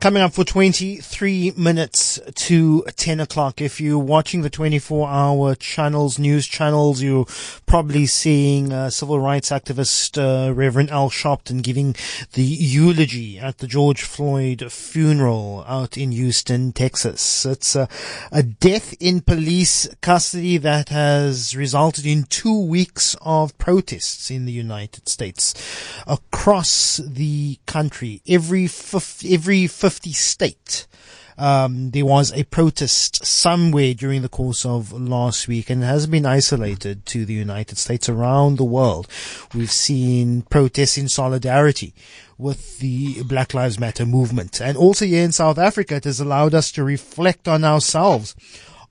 [0.00, 3.60] Coming up for 23 minutes to 10 o'clock.
[3.60, 7.26] If you're watching the 24 hour channels, news channels, you're
[7.66, 11.96] probably seeing uh, civil rights activist uh, Reverend Al Sharpton giving
[12.34, 17.44] the eulogy at the George Floyd funeral out in Houston, Texas.
[17.44, 17.88] It's a,
[18.30, 24.52] a death in police custody that has resulted in two weeks of protests in the
[24.52, 25.54] United States
[26.06, 28.22] across the country.
[28.28, 28.68] Every,
[29.28, 30.86] every 50 state.
[31.38, 36.26] Um, there was a protest somewhere during the course of last week and has been
[36.26, 39.08] isolated to the United States around the world.
[39.54, 41.94] We've seen protests in solidarity
[42.36, 44.60] with the Black Lives Matter movement.
[44.60, 48.36] And also here in South Africa, it has allowed us to reflect on ourselves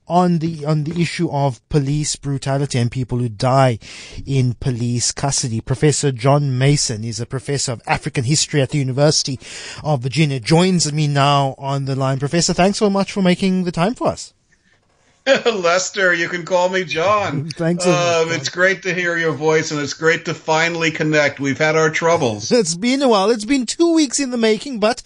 [0.08, 3.78] on the on the issue of police brutality and people who die
[4.26, 5.60] in police custody.
[5.60, 9.38] Professor John Mason is a professor of African history at the University
[9.84, 10.40] of Virginia.
[10.40, 12.18] Joins me now on the line.
[12.18, 14.34] Professor, thanks so much for making the time for us.
[15.52, 17.48] Lester, you can call me John.
[17.50, 17.86] Thanks.
[17.86, 21.40] Um, it's great to hear your voice, and it's great to finally connect.
[21.40, 22.50] We've had our troubles.
[22.52, 23.30] it's been a while.
[23.30, 25.02] It's been two weeks in the making, but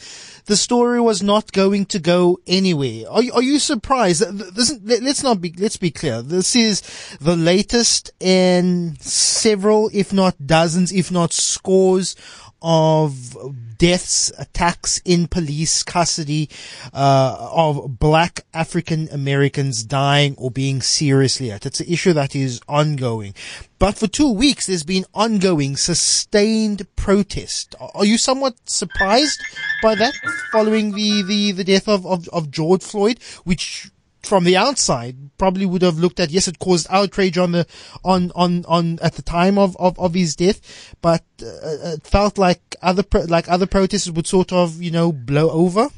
[0.47, 3.09] the story was not going to go anywhere.
[3.11, 4.23] Are, are you surprised?
[4.55, 6.23] This, let's not be, let's be clear.
[6.23, 6.83] This is
[7.21, 12.15] the latest in several, if not dozens, if not scores
[12.63, 13.37] of
[13.79, 16.49] deaths, attacks in police custody,
[16.95, 21.67] uh, of black African Americans dying or being seriously hurt.
[21.67, 23.35] It's an issue that is ongoing.
[23.79, 27.75] But for two weeks, there's been ongoing, sustained protest.
[27.81, 29.41] Are you somewhat surprised
[29.83, 30.15] by that
[30.53, 33.91] following the, the, the death of, of, of George Floyd, which
[34.23, 37.67] from the outside probably would have looked at yes it caused outrage on the
[38.05, 42.39] on on on at the time of of, of his death but uh, it felt
[42.39, 45.89] like other pro- like other protests would sort of you know blow over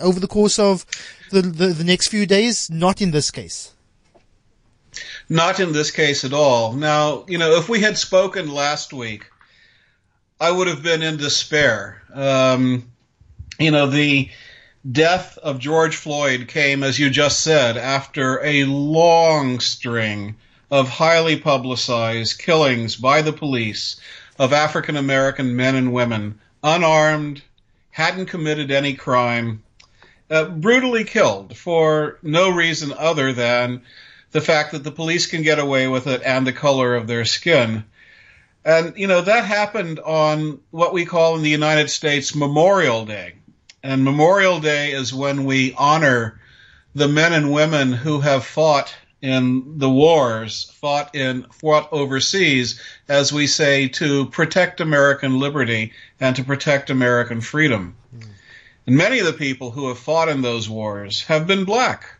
[0.00, 0.84] over the course of
[1.30, 3.72] the, the the next few days not in this case.
[5.30, 6.74] Not in this case at all.
[6.74, 9.30] Now you know if we had spoken last week
[10.40, 12.02] i would have been in despair.
[12.12, 12.90] Um
[13.58, 14.28] you know the
[14.90, 20.36] death of George Floyd came, as you just said, after a long string
[20.70, 23.96] of highly publicized killings by the police
[24.38, 27.42] of African American men and women, unarmed,
[27.90, 29.62] hadn't committed any crime,
[30.30, 33.82] uh, brutally killed for no reason other than
[34.32, 37.24] the fact that the police can get away with it and the color of their
[37.24, 37.84] skin.
[38.64, 43.34] And, you know, that happened on what we call in the United States Memorial Day.
[43.82, 46.40] And Memorial Day is when we honor
[46.94, 53.32] the men and women who have fought in the wars, fought in fought overseas, as
[53.32, 57.96] we say, to protect American liberty and to protect American freedom.
[58.14, 58.26] Mm.
[58.86, 62.18] And many of the people who have fought in those wars have been black.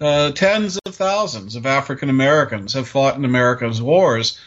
[0.00, 4.38] Uh, tens of thousands of African Americans have fought in America's wars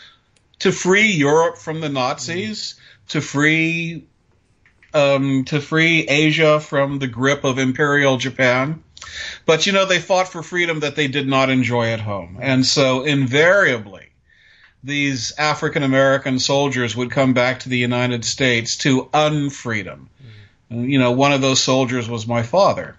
[0.59, 3.09] to free Europe from the Nazis, mm.
[3.09, 4.05] to free
[4.93, 8.83] um, to free Asia from the grip of Imperial Japan.
[9.45, 12.37] But you know, they fought for freedom that they did not enjoy at home.
[12.41, 14.09] And so invariably,
[14.83, 20.07] these African American soldiers would come back to the United States to unfreedom.
[20.71, 20.89] Mm.
[20.89, 22.95] You know, one of those soldiers was my father.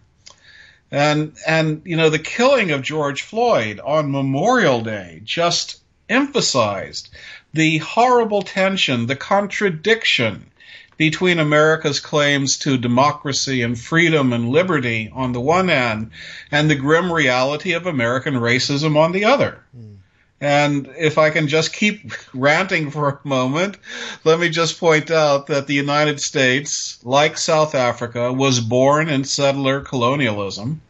[0.90, 7.10] And, and, you know, the killing of George Floyd on Memorial Day just emphasized
[7.52, 10.50] the horrible tension, the contradiction
[11.00, 16.10] between America's claims to democracy and freedom and liberty on the one hand
[16.50, 19.64] and the grim reality of American racism on the other.
[19.74, 19.96] Mm.
[20.42, 23.78] And if I can just keep ranting for a moment,
[24.24, 29.24] let me just point out that the United States, like South Africa, was born in
[29.24, 30.82] settler colonialism.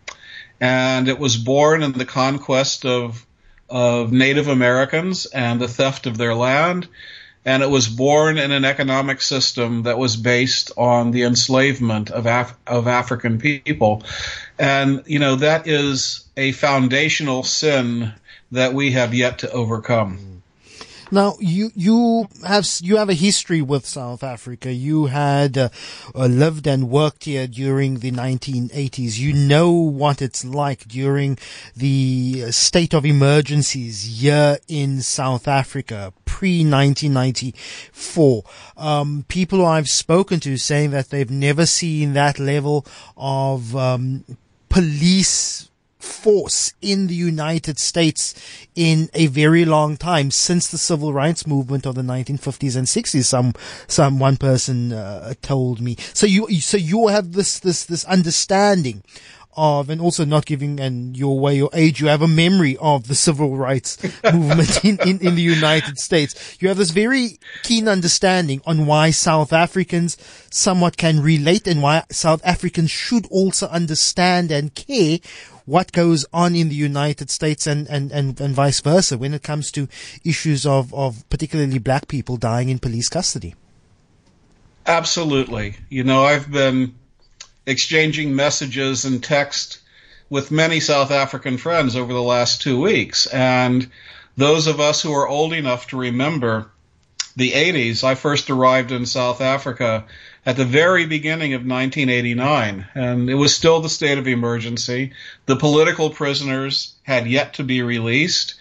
[0.61, 3.25] And it was born in the conquest of,
[3.69, 6.89] of Native Americans and the theft of their land
[7.45, 12.27] and it was born in an economic system that was based on the enslavement of
[12.27, 14.03] Af- of African people,
[14.59, 18.13] and you know that is a foundational sin
[18.53, 20.31] that we have yet to overcome.
[21.13, 24.73] Now you you have you have a history with South Africa.
[24.73, 25.69] You had uh,
[26.15, 29.19] uh, lived and worked here during the 1980s.
[29.19, 31.37] You know what it's like during
[31.77, 38.45] the state of emergencies here in South Africa pre 1994.
[38.77, 42.87] Um, people I've spoken to saying that they've never seen that level
[43.17, 44.25] of um,
[44.69, 45.69] police
[45.99, 48.33] force in the United States
[48.77, 53.25] in a very long time since the civil rights movement of the 1950s and 60s.
[53.25, 53.53] Some,
[53.89, 55.97] some one person uh, told me.
[56.15, 59.03] So you, so you have this, this, this understanding
[59.57, 63.09] of, and also not giving and your way your age, you have a memory of
[63.09, 63.99] the civil rights
[64.33, 66.57] movement in, in, in the United States.
[66.61, 70.17] You have this very keen understanding on why South Africans
[70.51, 75.19] somewhat can relate and why South Africans should also understand and care
[75.67, 79.43] what goes on in the United States and, and, and, and vice versa when it
[79.43, 79.89] comes to
[80.25, 83.55] issues of, of particularly black people dying in police custody.
[84.87, 85.77] Absolutely.
[85.89, 86.95] You know, I've been
[87.71, 89.79] exchanging messages and text
[90.29, 93.27] with many South African friends over the last two weeks.
[93.27, 93.91] And
[94.37, 96.71] those of us who are old enough to remember
[97.37, 100.05] the 80s, I first arrived in South Africa
[100.45, 105.13] at the very beginning of 1989, and it was still the state of emergency.
[105.47, 108.55] The political prisoners had yet to be released.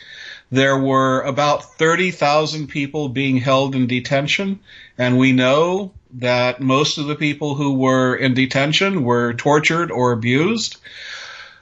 [0.52, 4.60] There were about 30,000 people being held in detention,
[4.98, 10.12] and we know that most of the people who were in detention were tortured or
[10.12, 10.78] abused.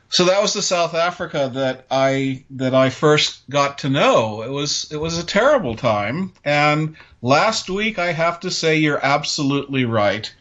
[0.09, 4.41] So that was the South Africa that I that I first got to know.
[4.41, 6.31] It was it was a terrible time.
[6.45, 10.33] And last week I have to say you're absolutely right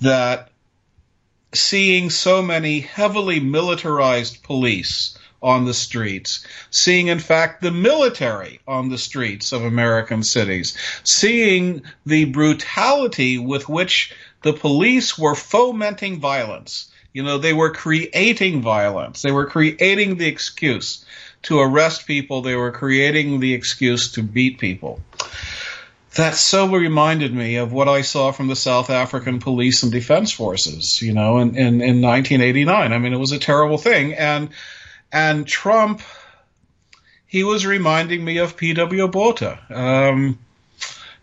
[0.00, 0.50] that
[1.52, 8.90] seeing so many heavily militarized police on the streets, seeing, in fact, the military on
[8.90, 16.90] the streets of American cities, seeing the brutality with which the police were fomenting violence.
[17.12, 19.22] You know, they were creating violence.
[19.22, 21.04] They were creating the excuse
[21.42, 22.42] to arrest people.
[22.42, 25.00] They were creating the excuse to beat people.
[26.16, 30.32] That so reminded me of what I saw from the South African police and defense
[30.32, 32.92] forces, you know, in, in, in 1989.
[32.92, 34.14] I mean, it was a terrible thing.
[34.14, 34.50] And
[35.12, 36.02] and Trump,
[37.26, 39.08] he was reminding me of P.W.
[39.08, 39.58] Botha.
[39.70, 40.38] Um,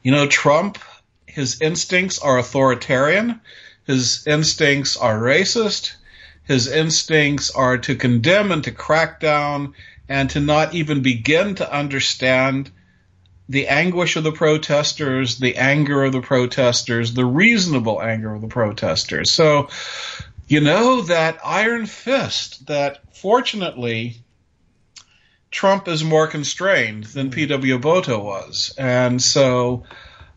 [0.04, 0.78] you know, Trump,
[1.26, 3.42] his instincts are authoritarian,
[3.86, 5.94] his instincts are racist,
[6.44, 9.74] his instincts are to condemn and to crack down
[10.08, 12.72] and to not even begin to understand
[13.50, 18.48] the anguish of the protesters, the anger of the protesters, the reasonable anger of the
[18.48, 19.32] protesters.
[19.32, 19.70] So,
[20.48, 24.18] you know, that iron fist that fortunately
[25.52, 27.34] Trump is more constrained than hmm.
[27.34, 27.80] P.W.
[27.80, 28.74] Botha was.
[28.78, 29.84] And so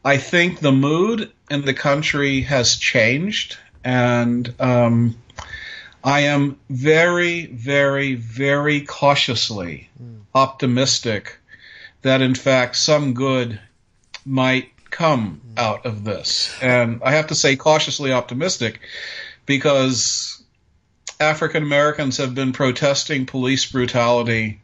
[0.05, 3.57] I think the mood in the country has changed.
[3.85, 5.17] And um,
[6.03, 10.21] I am very, very, very cautiously hmm.
[10.35, 11.39] optimistic
[12.03, 13.61] that, in fact, some good
[14.25, 15.59] might come hmm.
[15.59, 16.57] out of this.
[16.61, 18.81] And I have to say, cautiously optimistic
[19.51, 20.41] because
[21.19, 24.61] African Americans have been protesting police brutality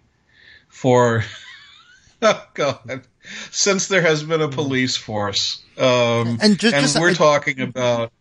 [0.69, 1.25] for
[2.23, 3.03] oh god
[3.51, 5.61] since there has been a police force.
[5.77, 8.13] Um, and, just, and just, we're talking about.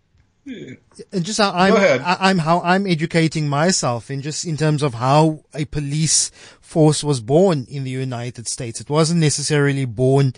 [0.48, 5.44] And just how I'm, I'm how I'm educating myself in just in terms of how
[5.54, 6.32] a police
[6.62, 8.82] force was born in the United States.
[8.82, 10.34] It wasn't necessarily born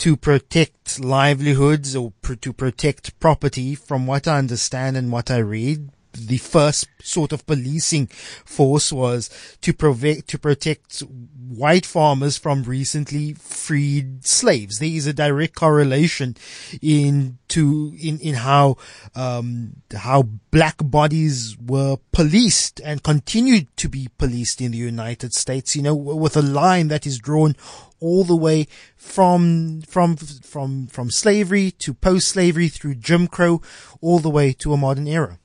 [0.00, 5.38] to protect livelihoods or pr- to protect property from what I understand and what I
[5.38, 5.90] read.
[6.12, 9.30] The first sort of policing force was
[9.60, 11.00] to to protect
[11.50, 14.78] white farmers from recently freed slaves.
[14.78, 16.36] There is a direct correlation
[16.82, 18.76] in to in in how
[19.14, 25.76] um, how black bodies were policed and continued to be policed in the United States.
[25.76, 27.54] You know, with a line that is drawn
[28.00, 28.66] all the way
[28.96, 33.62] from from from from slavery to post slavery through Jim Crow,
[34.00, 35.38] all the way to a modern era.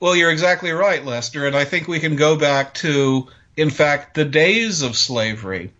[0.00, 4.14] Well, you're exactly right, Lester, and I think we can go back to, in fact,
[4.14, 5.72] the days of slavery.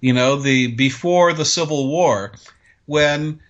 [0.00, 2.32] You know, the before the Civil War,
[2.86, 3.40] when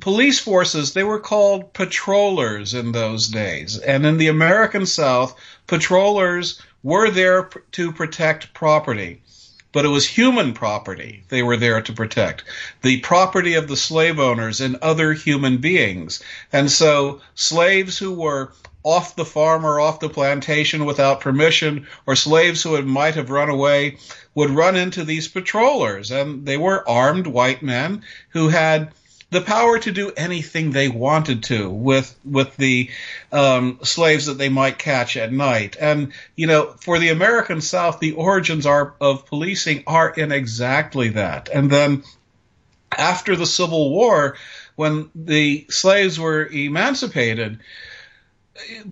[0.00, 5.34] police forces they were called patrollers in those days, and in the American South,
[5.66, 9.20] patrollers were there to protect property
[9.74, 12.44] but it was human property they were there to protect
[12.80, 16.22] the property of the slave owners and other human beings.
[16.52, 18.52] And so slaves who were
[18.84, 23.30] off the farm or off the plantation without permission, or slaves who had, might have
[23.30, 23.96] run away,
[24.34, 26.10] would run into these patrollers.
[26.10, 28.92] And they were armed white men who had
[29.34, 32.88] the power to do anything they wanted to with with the
[33.32, 35.76] um, slaves that they might catch at night.
[35.78, 41.08] And you know, for the American South, the origins are of policing are in exactly
[41.10, 41.48] that.
[41.52, 42.04] And then
[42.96, 44.36] after the Civil War,
[44.76, 47.58] when the slaves were emancipated,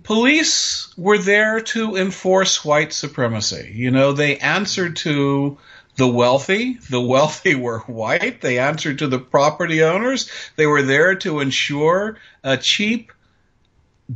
[0.03, 3.71] police were there to enforce white supremacy.
[3.73, 5.57] You know, they answered to
[5.95, 6.73] the wealthy.
[6.89, 8.41] The wealthy were white.
[8.41, 10.29] They answered to the property owners.
[10.55, 13.11] They were there to ensure a cheap,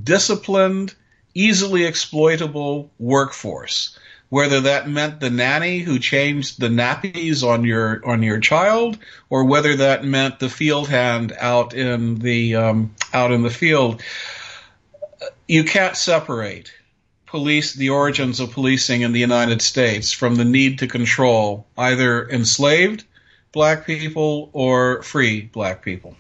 [0.03, 0.95] disciplined,
[1.33, 3.97] easily exploitable workforce.
[4.29, 8.97] Whether that meant the nanny who changed the nappies on your on your child,
[9.29, 14.01] or whether that meant the field hand out in the um, out in the field,
[15.47, 16.73] you can't separate
[17.27, 22.27] police the origins of policing in the United States from the need to control either
[22.29, 23.03] enslaved
[23.51, 26.15] black people or free black people.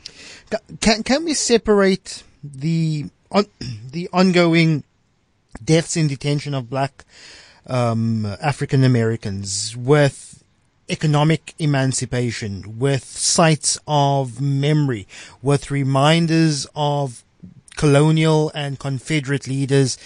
[0.79, 3.45] Can can we separate the on,
[3.91, 4.83] the ongoing
[5.63, 7.05] deaths in detention of black
[7.65, 10.43] um, African Americans with
[10.89, 15.05] economic emancipation, with sites of memory,
[15.41, 17.23] with reminders of
[17.77, 19.97] colonial and Confederate leaders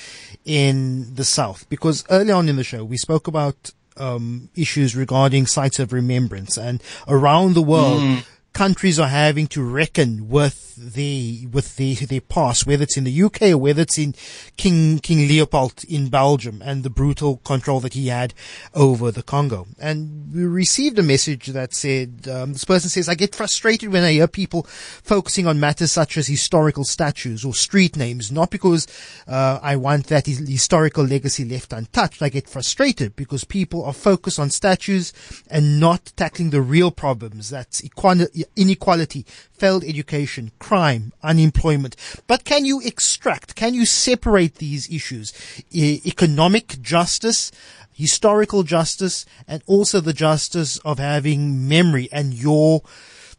[0.45, 1.67] in the South.
[1.69, 6.57] Because early on in the show, we spoke about um, issues regarding sites of remembrance
[6.57, 8.01] and around the world.
[8.01, 13.03] Mm countries are having to reckon with the with the their past, whether it's in
[13.03, 14.15] the UK or whether it's in
[14.58, 18.34] King King Leopold in Belgium and the brutal control that he had
[18.74, 19.67] over the Congo.
[19.79, 24.03] And we received a message that said um, this person says, "I get frustrated when
[24.03, 28.88] I hear people focusing on matters such as historical statues or street names, not because
[29.27, 32.22] uh, I want that historical legacy left untouched.
[32.22, 35.13] I get frustrated because people are focused on statues
[35.50, 37.50] and not tackling the real problems.
[37.50, 41.95] That's equality." Inequality, failed education, crime, unemployment.
[42.27, 45.33] But can you extract, can you separate these issues?
[45.71, 47.51] E- economic justice,
[47.93, 52.81] historical justice, and also the justice of having memory and your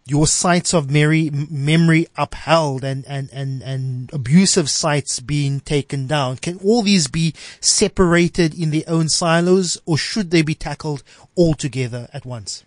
[0.04, 6.36] your sites of memory, memory upheld and, and, and, and abusive sites being taken down.
[6.36, 11.04] Can all these be separated in their own silos or should they be tackled
[11.36, 12.64] all together at once?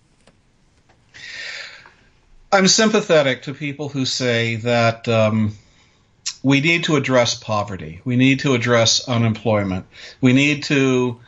[2.52, 5.58] I'm sympathetic to people who say that um,
[6.44, 8.02] we need to address poverty.
[8.06, 9.86] We need to address unemployment.
[10.22, 11.20] We need to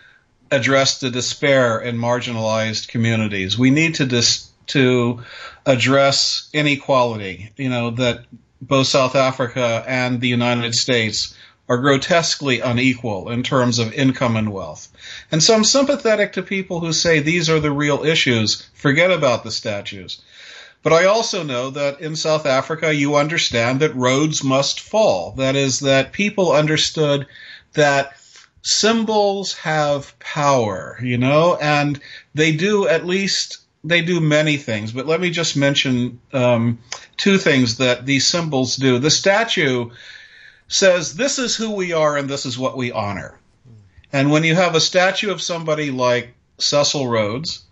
[0.51, 3.57] address the despair in marginalized communities.
[3.57, 5.23] We need to dis- to
[5.65, 7.51] address inequality.
[7.57, 8.25] You know that
[8.61, 11.35] both South Africa and the United States
[11.69, 14.87] are grotesquely unequal in terms of income and wealth.
[15.31, 18.67] And so I'm sympathetic to people who say these are the real issues.
[18.73, 20.21] Forget about the statues.
[20.83, 25.31] But I also know that in South Africa, you understand that Rhodes must fall.
[25.31, 27.27] That is, that people understood
[27.73, 28.17] that
[28.61, 31.99] symbols have power, you know, and
[32.35, 34.91] they do at least they do many things.
[34.91, 36.79] But let me just mention um,
[37.15, 38.99] two things that these symbols do.
[38.99, 39.89] The statue
[40.67, 43.39] says, "This is who we are, and this is what we honor."
[44.11, 47.63] And when you have a statue of somebody like Cecil Rhodes,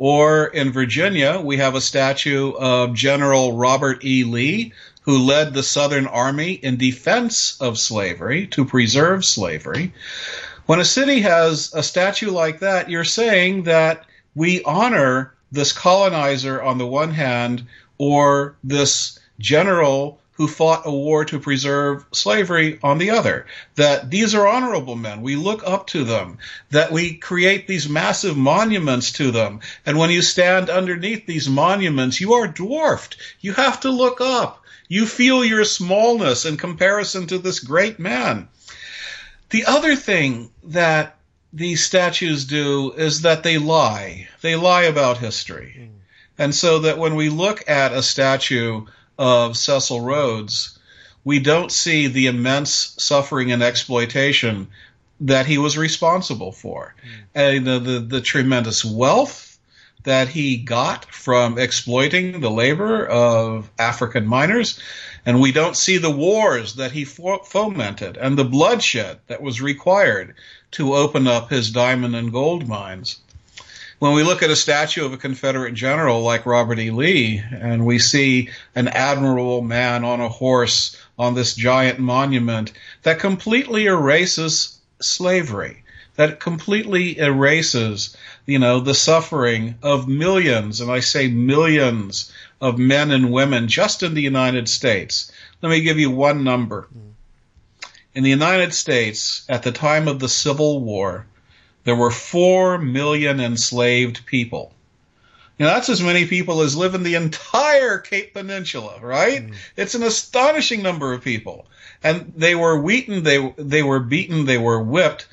[0.00, 4.24] or in Virginia, we have a statue of General Robert E.
[4.24, 9.92] Lee, who led the Southern Army in defense of slavery to preserve slavery.
[10.64, 16.62] When a city has a statue like that, you're saying that we honor this colonizer
[16.62, 17.66] on the one hand
[17.98, 23.44] or this general who fought a war to preserve slavery on the other.
[23.74, 25.20] That these are honorable men.
[25.20, 26.38] We look up to them.
[26.70, 29.60] That we create these massive monuments to them.
[29.84, 33.18] And when you stand underneath these monuments, you are dwarfed.
[33.40, 34.64] You have to look up.
[34.88, 38.48] You feel your smallness in comparison to this great man.
[39.50, 41.18] The other thing that
[41.52, 44.26] these statues do is that they lie.
[44.40, 45.76] They lie about history.
[45.78, 45.88] Mm.
[46.38, 48.86] And so that when we look at a statue
[49.20, 50.78] of Cecil Rhodes,
[51.24, 54.68] we don't see the immense suffering and exploitation
[55.20, 57.22] that he was responsible for, mm.
[57.34, 59.58] and the, the, the tremendous wealth
[60.04, 64.80] that he got from exploiting the labor of African miners,
[65.26, 70.34] and we don't see the wars that he fomented and the bloodshed that was required
[70.70, 73.18] to open up his diamond and gold mines
[74.00, 76.90] when we look at a statue of a Confederate general like Robert E.
[76.90, 83.18] Lee, and we see an admirable man on a horse on this giant monument that
[83.18, 85.84] completely erases slavery,
[86.16, 88.16] that completely erases,
[88.46, 94.02] you know, the suffering of millions, and I say millions of men and women just
[94.02, 95.30] in the United States.
[95.60, 96.88] Let me give you one number.
[96.90, 97.90] Hmm.
[98.14, 101.26] In the United States, at the time of the Civil War,
[101.84, 104.74] there were 4 million enslaved people.
[105.60, 109.46] Now, that's as many people as live in the entire Cape Peninsula, right?
[109.46, 109.54] Mm.
[109.76, 111.66] It's an astonishing number of people.
[112.02, 115.26] and they were beaten, they they were beaten, they were whipped.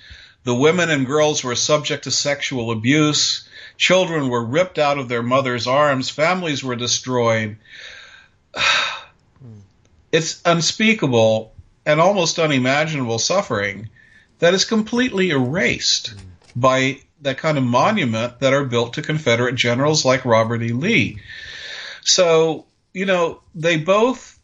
[0.44, 3.48] The women and girls were subject to sexual abuse.
[3.78, 6.10] Children were ripped out of their mother's arms.
[6.10, 7.58] Families were destroyed.
[10.10, 11.54] It's unspeakable
[11.86, 13.90] and almost unimaginable suffering
[14.40, 16.14] that is completely erased
[16.60, 20.72] by that kind of monument that are built to Confederate generals like Robert E.
[20.72, 21.20] Lee.
[22.02, 24.40] So, you know, they both,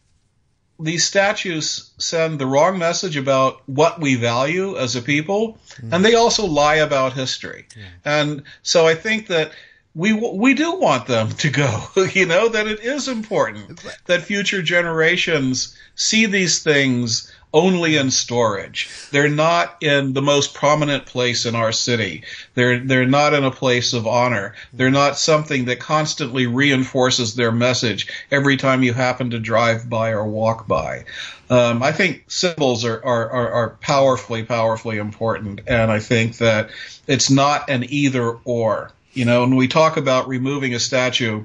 [0.78, 5.92] these statues send the wrong message about what we value as a people, mm.
[5.92, 7.66] and they also lie about history.
[7.76, 7.84] Yeah.
[8.04, 9.52] And so I think that
[9.94, 11.82] we we do want them to go.
[12.14, 18.90] You know that it is important that future generations see these things only in storage.
[19.12, 22.24] They're not in the most prominent place in our city.
[22.54, 24.54] They're they're not in a place of honor.
[24.72, 30.10] They're not something that constantly reinforces their message every time you happen to drive by
[30.10, 31.04] or walk by.
[31.48, 36.70] Um, I think symbols are, are, are, are powerfully, powerfully important, and I think that
[37.06, 38.90] it's not an either or.
[39.14, 41.44] You know, when we talk about removing a statue,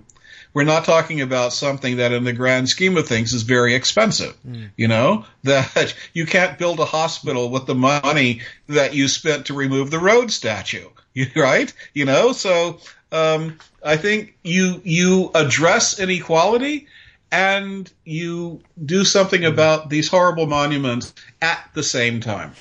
[0.54, 4.36] we're not talking about something that in the grand scheme of things is very expensive.
[4.48, 4.72] Mm.
[4.76, 9.54] You know, that you can't build a hospital with the money that you spent to
[9.54, 10.90] remove the Rhodes statue,
[11.36, 11.72] right?
[11.94, 12.80] You know, so
[13.12, 16.88] um, I think you you address inequality
[17.32, 22.54] and you do something about these horrible monuments at the same time.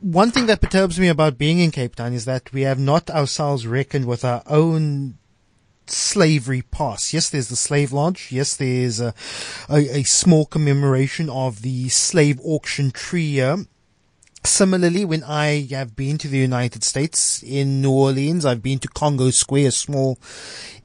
[0.00, 3.10] One thing that perturbs me about being in Cape Town is that we have not
[3.10, 5.18] ourselves reckoned with our own
[5.86, 7.12] slavery past.
[7.12, 8.28] Yes, there's the slave lodge.
[8.30, 9.14] Yes, there's a,
[9.68, 13.64] a, a small commemoration of the slave auction trio.
[14.44, 18.88] Similarly, when I have been to the United States in New Orleans, I've been to
[18.88, 20.18] Congo Square, a small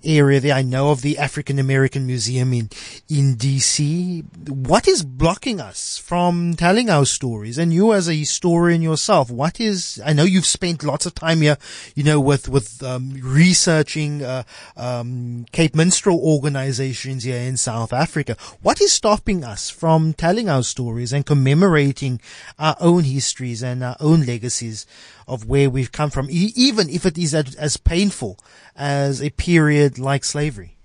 [0.03, 0.55] area there.
[0.55, 2.69] I know of the African American Museum in,
[3.09, 4.23] in DC.
[4.49, 7.57] What is blocking us from telling our stories?
[7.57, 11.41] And you as a historian yourself, what is, I know you've spent lots of time
[11.41, 11.57] here,
[11.95, 14.43] you know, with, with, um, researching, uh,
[14.75, 18.37] um, Cape Minstrel organizations here in South Africa.
[18.61, 22.21] What is stopping us from telling our stories and commemorating
[22.59, 23.03] our own
[23.47, 24.85] histories and our own legacies
[25.27, 28.37] of where we've come from, e- even if it is as, as painful
[28.75, 30.75] as a period like slavery?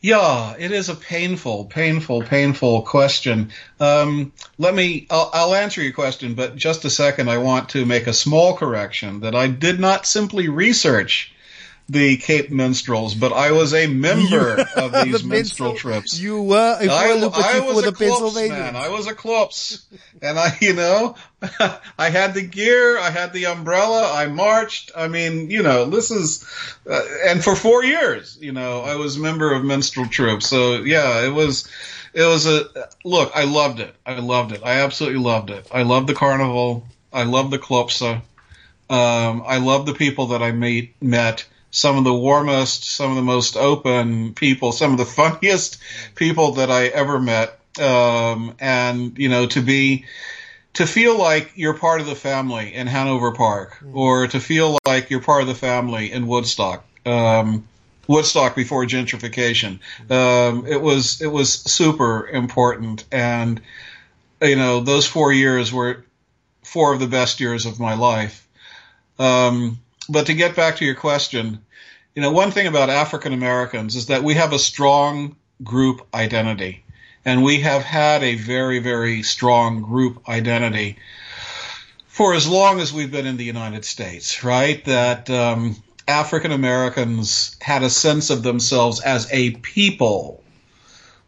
[0.00, 3.50] Yeah, it is a painful, painful, painful question.
[3.80, 7.84] Um, let me, I'll, I'll, answer your question, but just a second, I want to
[7.84, 11.32] make a small correction that I did not simply research
[11.90, 16.20] the Cape Minstrels, but I was a member of these the minstrel trips.
[16.20, 18.50] You were a I, I was a Pennsylvania.
[18.50, 18.76] man.
[18.76, 19.84] I was a Klops,
[20.20, 21.14] and I, you know,
[21.98, 24.90] I had the gear, I had the umbrella, I marched.
[24.94, 26.44] I mean, you know, this is,
[26.88, 30.46] uh, and for four years, you know, I was a member of minstrel troops.
[30.46, 31.68] So yeah, it was,
[32.12, 33.32] it was a look.
[33.34, 33.94] I loved it.
[34.04, 34.60] I loved it.
[34.62, 35.66] I absolutely loved it.
[35.72, 36.86] I loved the carnival.
[37.14, 38.20] I loved the Klopse.
[38.90, 43.16] Um, I loved the people that I meet met some of the warmest, some of
[43.16, 45.78] the most open people, some of the funniest
[46.14, 47.58] people that I ever met.
[47.80, 50.04] Um, and, you know, to be,
[50.74, 53.96] to feel like you're part of the family in Hanover Park, mm-hmm.
[53.96, 56.84] or to feel like you're part of the family in Woodstock.
[57.06, 57.66] Um,
[58.08, 59.80] Woodstock before gentrification.
[60.10, 63.60] Um, it was it was super important, and
[64.40, 66.04] you know those four years were
[66.62, 68.48] four of the best years of my life.
[69.18, 69.78] Um,
[70.08, 71.60] but to get back to your question,
[72.14, 76.84] you know, one thing about African Americans is that we have a strong group identity,
[77.24, 80.96] and we have had a very, very strong group identity
[82.06, 84.84] for as long as we've been in the United States, right?
[84.84, 85.76] That um,
[86.08, 90.42] African Americans had a sense of themselves as a people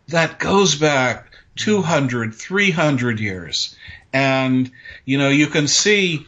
[0.09, 3.77] that goes back 200, 300 years.
[4.13, 4.71] And,
[5.05, 6.27] you know, you can see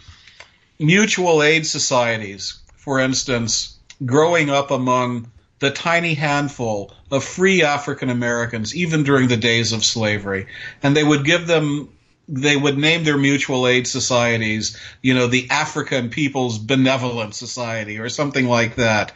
[0.82, 8.74] mutual aid societies, for instance, growing up among the tiny handful of free African Americans,
[8.74, 10.46] even during the days of slavery.
[10.82, 11.90] And they would give them,
[12.28, 18.08] they would name their mutual aid societies, you know, the African People's Benevolent Society or
[18.08, 19.12] something like that.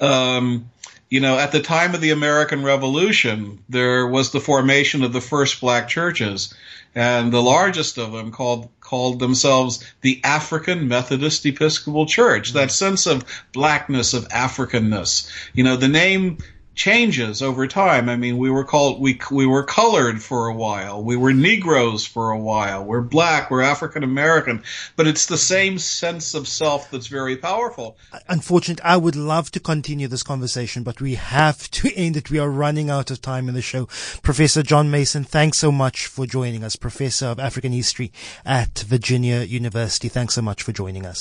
[0.00, 0.70] Um,
[1.10, 5.20] you know, at the time of the American Revolution, there was the formation of the
[5.20, 6.54] first black churches,
[6.94, 12.52] and the largest of them called called themselves the African Methodist Episcopal Church.
[12.52, 15.28] That sense of blackness, of Africanness.
[15.52, 16.38] You know, the name
[16.74, 18.08] changes over time.
[18.08, 22.06] I mean, we were called we we were colored for a while, we were Negroes
[22.06, 24.62] for a while, we're black, we're African American,
[24.96, 27.96] but it's the same sense of self that's very powerful.
[28.28, 32.30] Unfortunately, I would love to continue this conversation, but we have to end it.
[32.30, 33.86] We are running out of time in the show.
[34.22, 38.12] Professor John Mason, thanks so much for joining us, Professor of African History
[38.44, 40.08] at Virginia University.
[40.08, 41.18] Thanks so much for joining us.